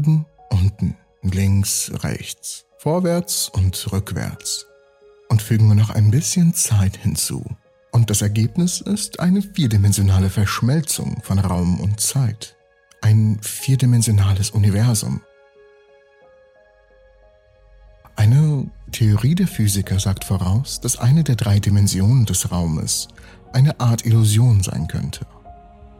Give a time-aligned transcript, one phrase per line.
[0.00, 4.64] Oben, unten, links, rechts, vorwärts und rückwärts.
[5.28, 7.44] Und fügen wir noch ein bisschen Zeit hinzu.
[7.92, 12.56] Und das Ergebnis ist eine vierdimensionale Verschmelzung von Raum und Zeit.
[13.02, 15.20] Ein vierdimensionales Universum.
[18.16, 23.08] Eine Theorie der Physiker sagt voraus, dass eine der drei Dimensionen des Raumes
[23.52, 25.26] eine Art Illusion sein könnte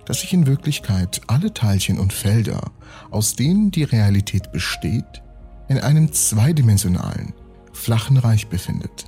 [0.05, 2.71] dass sich in Wirklichkeit alle Teilchen und Felder,
[3.11, 5.23] aus denen die Realität besteht,
[5.69, 7.33] in einem zweidimensionalen,
[7.73, 9.07] flachen Reich befindet.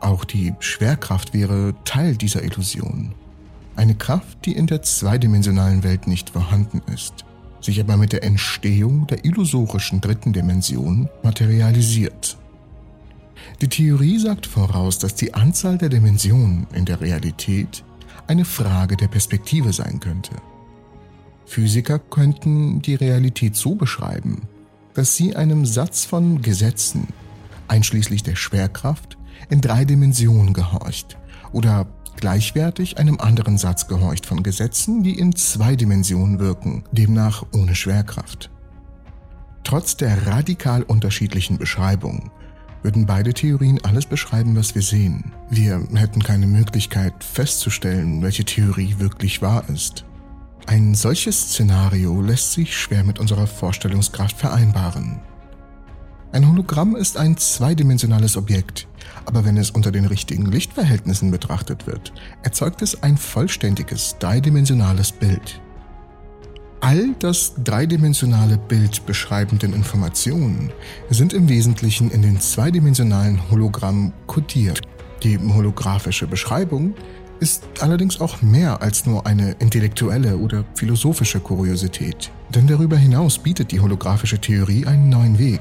[0.00, 3.14] Auch die Schwerkraft wäre Teil dieser Illusion.
[3.76, 7.24] Eine Kraft, die in der zweidimensionalen Welt nicht vorhanden ist,
[7.60, 12.36] sich aber mit der Entstehung der illusorischen dritten Dimension materialisiert.
[13.60, 17.84] Die Theorie sagt voraus, dass die Anzahl der Dimensionen in der Realität
[18.26, 20.34] eine Frage der Perspektive sein könnte.
[21.44, 24.48] Physiker könnten die Realität so beschreiben,
[24.94, 27.08] dass sie einem Satz von Gesetzen,
[27.68, 29.18] einschließlich der Schwerkraft,
[29.50, 31.18] in drei Dimensionen gehorcht
[31.52, 37.74] oder gleichwertig einem anderen Satz gehorcht von Gesetzen, die in zwei Dimensionen wirken, demnach ohne
[37.74, 38.50] Schwerkraft.
[39.64, 42.30] Trotz der radikal unterschiedlichen Beschreibung
[42.82, 45.32] würden beide Theorien alles beschreiben, was wir sehen.
[45.50, 50.04] Wir hätten keine Möglichkeit festzustellen, welche Theorie wirklich wahr ist.
[50.66, 55.20] Ein solches Szenario lässt sich schwer mit unserer Vorstellungskraft vereinbaren.
[56.32, 58.88] Ein Hologramm ist ein zweidimensionales Objekt,
[59.26, 65.60] aber wenn es unter den richtigen Lichtverhältnissen betrachtet wird, erzeugt es ein vollständiges dreidimensionales Bild.
[66.84, 70.72] All das dreidimensionale Bild beschreibenden Informationen
[71.10, 74.80] sind im Wesentlichen in den zweidimensionalen Hologramm kodiert.
[75.22, 76.96] Die holographische Beschreibung
[77.38, 82.32] ist allerdings auch mehr als nur eine intellektuelle oder philosophische Kuriosität.
[82.52, 85.60] Denn darüber hinaus bietet die holographische Theorie einen neuen Weg,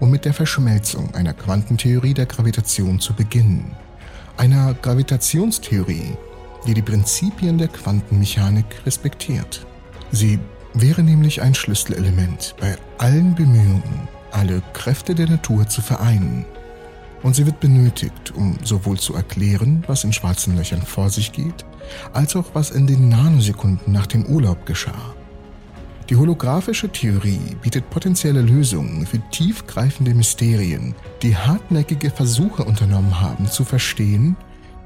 [0.00, 3.70] um mit der Verschmelzung einer Quantentheorie der Gravitation zu beginnen.
[4.36, 6.12] Einer Gravitationstheorie,
[6.66, 9.64] die die Prinzipien der Quantenmechanik respektiert.
[10.12, 10.38] Sie
[10.80, 16.44] wäre nämlich ein Schlüsselelement bei allen Bemühungen, alle Kräfte der Natur zu vereinen.
[17.22, 21.64] Und sie wird benötigt, um sowohl zu erklären, was in schwarzen Löchern vor sich geht,
[22.12, 25.14] als auch was in den Nanosekunden nach dem Urlaub geschah.
[26.10, 33.64] Die holographische Theorie bietet potenzielle Lösungen für tiefgreifende Mysterien, die hartnäckige Versuche unternommen haben zu
[33.64, 34.36] verstehen,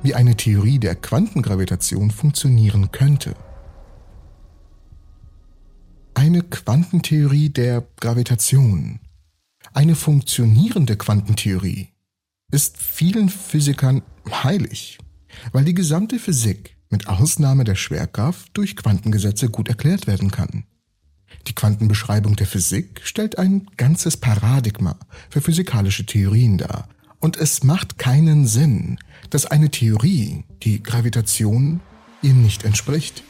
[0.02, 3.34] wie eine Theorie der Quantengravitation funktionieren könnte
[6.22, 9.00] eine Quantentheorie der Gravitation,
[9.74, 11.88] eine funktionierende Quantentheorie,
[12.52, 14.98] ist vielen Physikern heilig,
[15.50, 20.62] weil die gesamte Physik mit Ausnahme der Schwerkraft durch Quantengesetze gut erklärt werden kann.
[21.48, 24.96] Die Quantenbeschreibung der Physik stellt ein ganzes Paradigma
[25.28, 28.96] für physikalische Theorien dar, und es macht keinen Sinn,
[29.30, 31.80] dass eine Theorie, die Gravitation,
[32.22, 33.24] ihr nicht entspricht.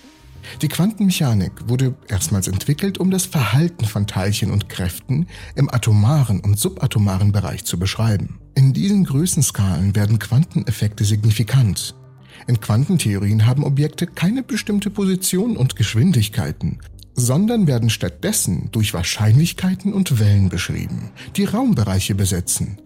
[0.60, 6.58] Die Quantenmechanik wurde erstmals entwickelt, um das Verhalten von Teilchen und Kräften im atomaren und
[6.58, 8.38] subatomaren Bereich zu beschreiben.
[8.54, 11.94] In diesen Größenskalen werden Quanteneffekte signifikant.
[12.46, 16.78] In Quantentheorien haben Objekte keine bestimmte Position und Geschwindigkeiten,
[17.14, 22.78] sondern werden stattdessen durch Wahrscheinlichkeiten und Wellen beschrieben, die Raumbereiche besetzen.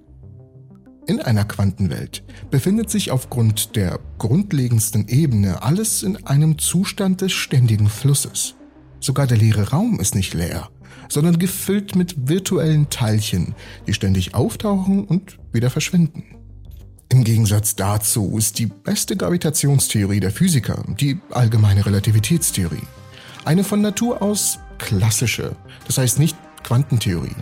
[1.07, 7.89] In einer Quantenwelt befindet sich aufgrund der grundlegendsten Ebene alles in einem Zustand des ständigen
[7.89, 8.55] Flusses.
[8.99, 10.69] Sogar der leere Raum ist nicht leer,
[11.09, 13.55] sondern gefüllt mit virtuellen Teilchen,
[13.87, 16.25] die ständig auftauchen und wieder verschwinden.
[17.09, 22.83] Im Gegensatz dazu ist die beste Gravitationstheorie der Physiker die allgemeine Relativitätstheorie.
[23.45, 25.55] Eine von Natur aus klassische,
[25.87, 27.37] das heißt nicht Quantentheorie.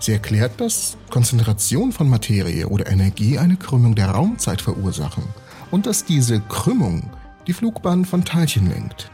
[0.00, 5.24] Sie erklärt, dass Konzentration von Materie oder Energie eine Krümmung der Raumzeit verursachen
[5.70, 7.10] und dass diese Krümmung
[7.46, 9.10] die Flugbahn von Teilchen lenkt.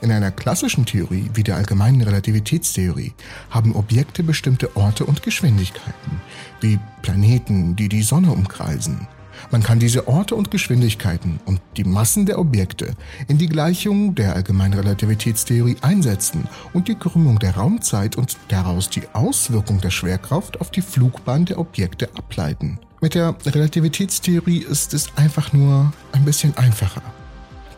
[0.00, 3.14] In einer klassischen Theorie wie der allgemeinen Relativitätstheorie
[3.50, 6.20] haben Objekte bestimmte Orte und Geschwindigkeiten,
[6.60, 9.08] wie Planeten, die die Sonne umkreisen.
[9.50, 12.94] Man kann diese Orte und Geschwindigkeiten und die Massen der Objekte
[13.28, 19.02] in die Gleichung der allgemeinen Relativitätstheorie einsetzen und die Krümmung der Raumzeit und daraus die
[19.12, 22.78] Auswirkung der Schwerkraft auf die Flugbahn der Objekte ableiten.
[23.00, 27.02] Mit der Relativitätstheorie ist es einfach nur ein bisschen einfacher.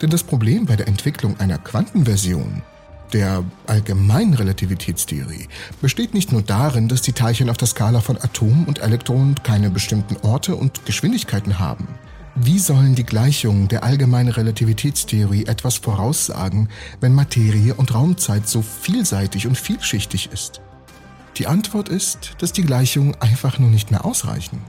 [0.01, 2.63] Denn das Problem bei der Entwicklung einer Quantenversion
[3.11, 5.49] der allgemeinen Relativitätstheorie
[5.81, 9.71] besteht nicht nur darin, dass die Teilchen auf der Skala von Atomen und Elektronen keine
[9.71, 11.89] bestimmten Orte und Geschwindigkeiten haben.
[12.37, 16.69] Wie sollen die Gleichungen der allgemeinen Relativitätstheorie etwas voraussagen,
[17.01, 20.61] wenn Materie und Raumzeit so vielseitig und vielschichtig ist?
[21.37, 24.61] Die Antwort ist, dass die Gleichungen einfach nur nicht mehr ausreichen.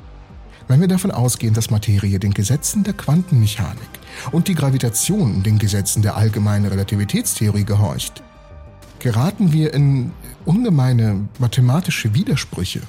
[0.67, 3.89] Wenn wir davon ausgehen, dass Materie den Gesetzen der Quantenmechanik
[4.31, 8.23] und die Gravitation den Gesetzen der allgemeinen Relativitätstheorie gehorcht,
[9.01, 10.11] geraten wir in
[10.45, 12.81] ungemeine mathematische Widersprüche.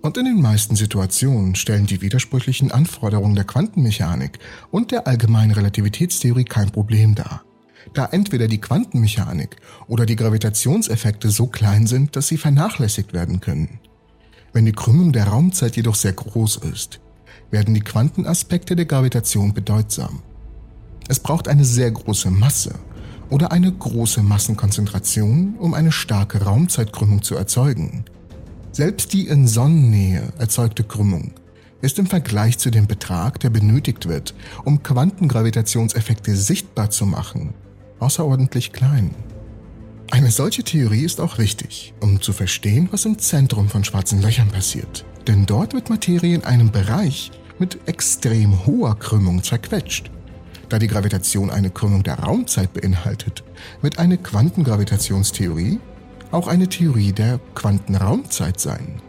[0.00, 4.38] Und in den meisten Situationen stellen die widersprüchlichen Anforderungen der Quantenmechanik
[4.70, 7.44] und der allgemeinen Relativitätstheorie kein Problem dar,
[7.92, 9.56] da entweder die Quantenmechanik
[9.88, 13.78] oder die Gravitationseffekte so klein sind, dass sie vernachlässigt werden können.
[14.54, 17.00] Wenn die Krümmung der Raumzeit jedoch sehr groß ist,
[17.50, 20.22] werden die Quantenaspekte der Gravitation bedeutsam.
[21.08, 22.74] Es braucht eine sehr große Masse
[23.30, 28.04] oder eine große Massenkonzentration, um eine starke Raumzeitkrümmung zu erzeugen.
[28.72, 31.32] Selbst die in Sonnennähe erzeugte Krümmung
[31.80, 34.34] ist im Vergleich zu dem Betrag, der benötigt wird,
[34.64, 37.52] um Quantengravitationseffekte sichtbar zu machen,
[38.00, 39.10] außerordentlich klein.
[40.10, 44.48] Eine solche Theorie ist auch wichtig, um zu verstehen, was im Zentrum von schwarzen Löchern
[44.48, 45.04] passiert.
[45.26, 50.10] Denn dort wird Materie in einem Bereich mit extrem hoher Krümmung zerquetscht.
[50.74, 53.44] Da die Gravitation eine Krümmung der Raumzeit beinhaltet,
[53.80, 55.78] wird eine Quantengravitationstheorie
[56.32, 59.00] auch eine Theorie der Quantenraumzeit sein.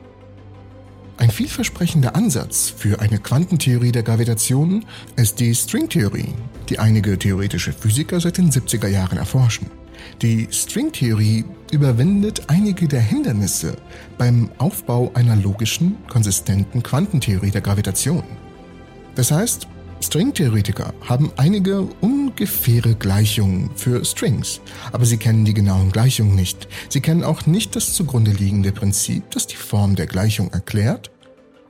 [1.18, 4.86] Ein vielversprechender Ansatz für eine Quantentheorie der Gravitation
[5.16, 6.36] ist die Stringtheorie,
[6.70, 9.72] die einige theoretische Physiker seit den 70er Jahren erforschen.
[10.22, 13.76] Die Stringtheorie überwindet einige der Hindernisse
[14.20, 18.24] beim Aufbau einer logischen, konsistenten Quantentheorie der Gravitation.
[19.16, 19.68] Das heißt,
[20.06, 24.62] Stringtheoretiker haben einige ungefähre Gleichungen für Strings,
[24.92, 26.68] aber sie kennen die genauen Gleichungen nicht.
[26.90, 31.12] Sie kennen auch nicht das zugrunde liegende Prinzip, das die Form der Gleichung erklärt,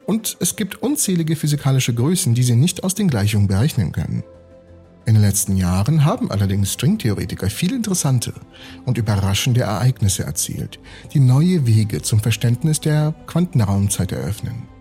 [0.06, 4.24] und es gibt unzählige physikalische Größen, die sie nicht aus den Gleichungen berechnen können.
[5.06, 8.34] In den letzten Jahren haben allerdings Stringtheoretiker viele interessante
[8.86, 10.80] und überraschende Ereignisse erzielt,
[11.14, 14.75] die neue Wege zum Verständnis der Quantenraumzeit eröffnen.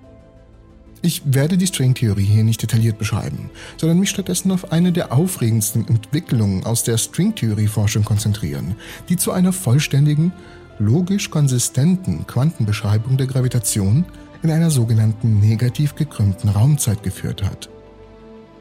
[1.04, 5.86] Ich werde die Stringtheorie hier nicht detailliert beschreiben, sondern mich stattdessen auf eine der aufregendsten
[5.86, 8.74] Entwicklungen aus der Stringtheorieforschung konzentrieren,
[9.10, 10.32] die zu einer vollständigen,
[10.78, 14.06] logisch konsistenten Quantenbeschreibung der Gravitation
[14.42, 17.68] in einer sogenannten negativ gekrümmten Raumzeit geführt hat.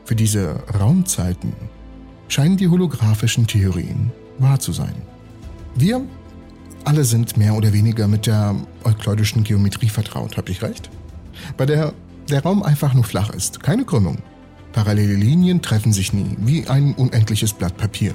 [0.03, 1.53] Für diese Raumzeiten
[2.27, 4.95] scheinen die holographischen Theorien wahr zu sein.
[5.75, 6.01] Wir
[6.83, 8.53] alle sind mehr oder weniger mit der
[8.83, 10.89] euklidischen Geometrie vertraut, habe ich recht?
[11.55, 11.93] Bei der
[12.29, 14.17] der Raum einfach nur flach ist, keine Krümmung.
[14.71, 18.13] Parallele Linien treffen sich nie, wie ein unendliches Blatt Papier.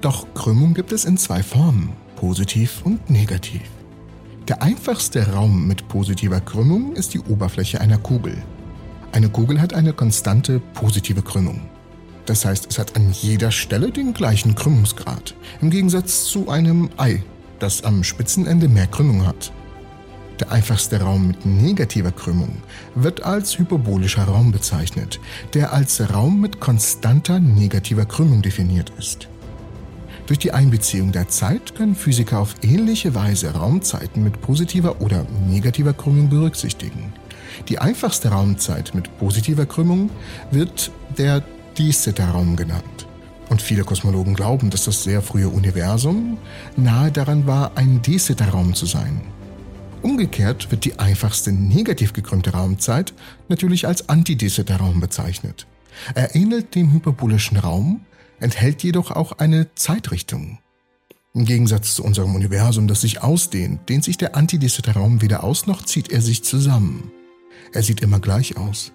[0.00, 3.62] Doch Krümmung gibt es in zwei Formen, positiv und negativ.
[4.46, 8.40] Der einfachste Raum mit positiver Krümmung ist die Oberfläche einer Kugel.
[9.10, 11.62] Eine Kugel hat eine konstante positive Krümmung.
[12.26, 17.22] Das heißt, es hat an jeder Stelle den gleichen Krümmungsgrad, im Gegensatz zu einem Ei,
[17.58, 19.52] das am Spitzenende mehr Krümmung hat.
[20.40, 22.58] Der einfachste Raum mit negativer Krümmung
[22.94, 25.18] wird als hyperbolischer Raum bezeichnet,
[25.54, 29.28] der als Raum mit konstanter negativer Krümmung definiert ist.
[30.26, 35.94] Durch die Einbeziehung der Zeit können Physiker auf ähnliche Weise Raumzeiten mit positiver oder negativer
[35.94, 37.14] Krümmung berücksichtigen.
[37.68, 40.10] Die einfachste Raumzeit mit positiver Krümmung
[40.50, 41.42] wird der
[41.78, 43.06] de raum genannt.
[43.48, 46.38] Und viele Kosmologen glauben, dass das sehr frühe Universum
[46.76, 48.16] nahe daran war, ein de
[48.50, 49.20] raum zu sein.
[50.06, 53.12] Umgekehrt wird die einfachste negativ gekrümmte Raumzeit
[53.48, 55.66] natürlich als antidesitter Raum bezeichnet.
[56.14, 58.02] Er ähnelt dem hyperbolischen Raum,
[58.38, 60.58] enthält jedoch auch eine Zeitrichtung.
[61.34, 65.66] Im Gegensatz zu unserem Universum, das sich ausdehnt, dehnt sich der antidesitter Raum weder aus
[65.66, 67.10] noch zieht er sich zusammen.
[67.72, 68.92] Er sieht immer gleich aus.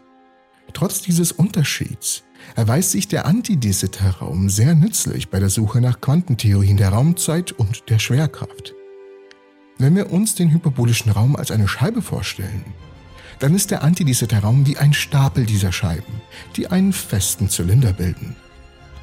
[0.72, 2.24] Trotz dieses Unterschieds
[2.56, 7.90] erweist sich der antidesitter Raum sehr nützlich bei der Suche nach Quantentheorien der Raumzeit und
[7.90, 8.76] der Schwerkraft.
[9.82, 12.64] Wenn wir uns den hyperbolischen Raum als eine Scheibe vorstellen,
[13.40, 16.22] dann ist der Antidesitter-Raum wie ein Stapel dieser Scheiben,
[16.56, 18.36] die einen festen Zylinder bilden.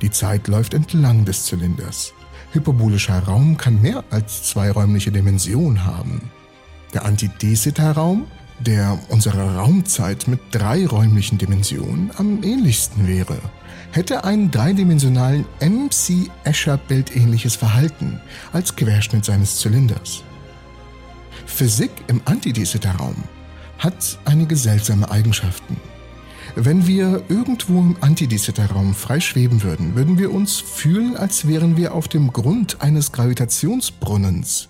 [0.03, 2.13] Die Zeit läuft entlang des Zylinders.
[2.53, 6.31] Hyperbolischer Raum kann mehr als zwei räumliche Dimensionen haben.
[6.95, 8.29] Der Antidesitter-Raum,
[8.61, 13.41] der unserer Raumzeit mit drei räumlichen Dimensionen am ähnlichsten wäre,
[13.91, 18.21] hätte einen dreidimensionalen MC-Escher-bildähnliches Verhalten
[18.53, 20.23] als Querschnitt seines Zylinders.
[21.49, 23.17] Physik im Antidesitter-Raum
[23.79, 25.77] hat einige seltsame Eigenschaften.
[26.55, 31.95] Wenn wir irgendwo im Antidesitter-Raum frei schweben würden, würden wir uns fühlen, als wären wir
[31.95, 34.69] auf dem Grund eines Gravitationsbrunnens.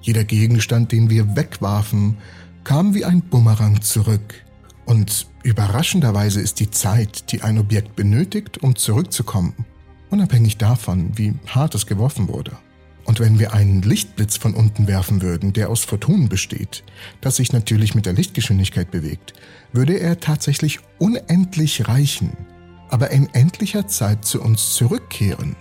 [0.00, 2.16] Jeder Gegenstand, den wir wegwarfen,
[2.62, 4.44] kam wie ein Bumerang zurück.
[4.86, 9.52] Und überraschenderweise ist die Zeit, die ein Objekt benötigt, um zurückzukommen,
[10.10, 12.52] unabhängig davon, wie hart es geworfen wurde.
[13.04, 16.84] Und wenn wir einen Lichtblitz von unten werfen würden, der aus Photonen besteht,
[17.20, 19.34] das sich natürlich mit der Lichtgeschwindigkeit bewegt,
[19.72, 22.36] würde er tatsächlich unendlich reichen,
[22.88, 25.54] aber in endlicher Zeit zu uns zurückkehren.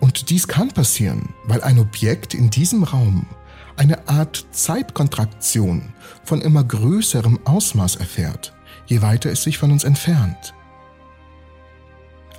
[0.00, 3.26] Und dies kann passieren, weil ein Objekt in diesem Raum
[3.76, 5.92] eine Art Zeitkontraktion
[6.24, 8.52] von immer größerem Ausmaß erfährt,
[8.86, 10.54] je weiter es sich von uns entfernt.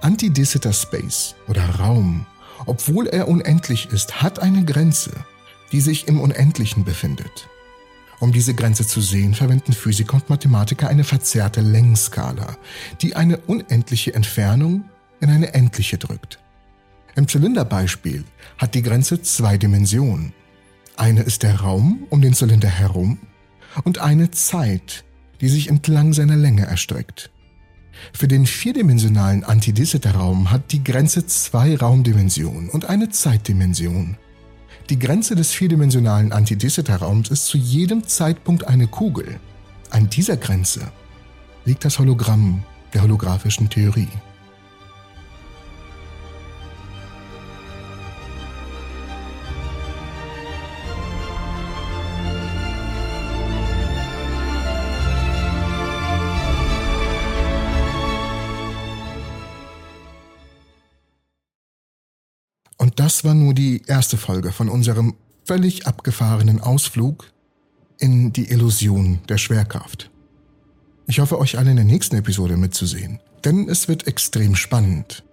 [0.01, 2.25] Antidissiter Space oder Raum
[2.65, 5.11] obwohl er unendlich ist, hat eine Grenze,
[5.71, 7.47] die sich im Unendlichen befindet.
[8.19, 12.57] Um diese Grenze zu sehen, verwenden Physiker und Mathematiker eine verzerrte Längsskala,
[13.01, 14.83] die eine unendliche Entfernung
[15.21, 16.39] in eine endliche drückt.
[17.15, 18.23] Im Zylinderbeispiel
[18.57, 20.33] hat die Grenze zwei Dimensionen.
[20.97, 23.19] Eine ist der Raum um den Zylinder herum
[23.83, 25.05] und eine Zeit,
[25.39, 27.31] die sich entlang seiner Länge erstreckt.
[28.13, 34.17] Für den vierdimensionalen Antidissiter-Raum hat die Grenze zwei Raumdimensionen und eine Zeitdimension.
[34.89, 39.39] Die Grenze des vierdimensionalen Antidissiter-Raums ist zu jedem Zeitpunkt eine Kugel.
[39.91, 40.81] An dieser Grenze
[41.65, 42.63] liegt das Hologramm
[42.93, 44.07] der holographischen Theorie.
[63.09, 67.31] Das war nur die erste Folge von unserem völlig abgefahrenen Ausflug
[67.97, 70.11] in die Illusion der Schwerkraft.
[71.07, 75.23] Ich hoffe, euch alle in der nächsten Episode mitzusehen, denn es wird extrem spannend.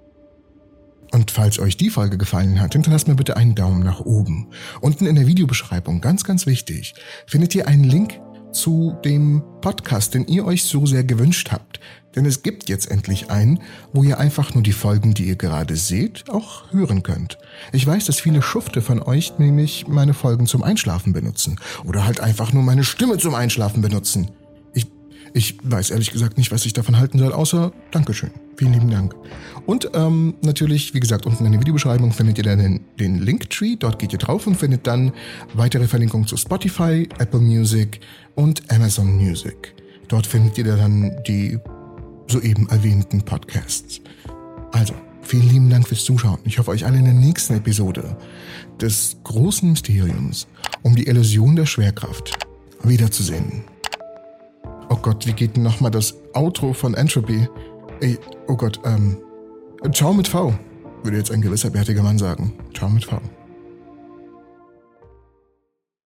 [1.13, 4.49] Und falls euch die Folge gefallen hat, hinterlasst mir bitte einen Daumen nach oben.
[4.81, 6.95] Unten in der Videobeschreibung, ganz, ganz wichtig,
[7.27, 8.19] findet ihr einen Link
[8.53, 11.81] zu dem Podcast, den ihr euch so sehr gewünscht habt.
[12.17, 13.61] Denn es gibt jetzt endlich einen,
[13.93, 17.39] wo ihr einfach nur die Folgen, die ihr gerade seht, auch hören könnt.
[17.73, 21.61] Ich weiß, dass viele Schufte von euch nämlich meine Folgen zum Einschlafen benutzen.
[21.85, 24.31] Oder halt einfach nur meine Stimme zum Einschlafen benutzen.
[24.73, 24.87] Ich,
[25.35, 28.31] ich weiß ehrlich gesagt nicht, was ich davon halten soll, außer Dankeschön.
[28.57, 29.15] Vielen lieben Dank.
[29.67, 33.77] Und ähm, natürlich, wie gesagt, unten in der Videobeschreibung findet ihr dann den, den Linktree.
[33.77, 35.13] Dort geht ihr drauf und findet dann
[35.53, 38.01] weitere Verlinkungen zu Spotify, Apple Music
[38.37, 39.75] und Amazon Music.
[40.09, 41.59] Dort findet ihr dann die
[42.29, 44.01] soeben erwähnten Podcasts.
[44.73, 46.39] Also, vielen lieben Dank fürs Zuschauen.
[46.45, 48.17] Ich hoffe, euch alle in der nächsten Episode
[48.81, 50.47] des großen Mysteriums
[50.83, 52.37] um die Illusion der Schwerkraft
[52.83, 53.65] wiederzusehen.
[54.89, 57.49] Oh Gott, wie geht denn nochmal das Outro von Entropy?
[58.01, 59.17] Ey, oh Gott, ähm,
[59.93, 60.55] ciao mit V,
[61.03, 62.53] würde jetzt ein gewisser bärtiger Mann sagen.
[62.75, 63.21] Ciao mit V.